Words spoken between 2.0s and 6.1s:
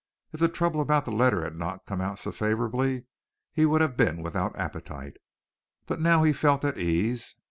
out so favorably he would have been without appetite, but